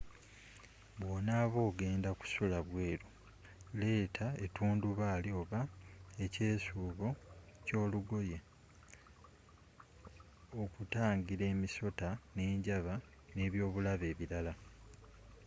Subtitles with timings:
[0.99, 3.09] bwonaaba ogenda kusula bweeru
[3.79, 5.59] leeta etundubaali oba
[6.25, 7.07] ekyeesuubo
[7.65, 8.37] kyolugoye
[10.61, 12.09] okutangira emisota,
[12.45, 12.93] enjaba
[13.35, 14.53] ne’byobulabe ebirala